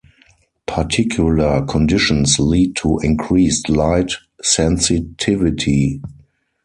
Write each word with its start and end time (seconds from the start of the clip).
Particular 0.65 1.63
conditions 1.67 2.39
lead 2.39 2.75
to 2.77 2.97
increased 3.03 3.69
light 3.69 4.13
sensitivity. 4.41 6.01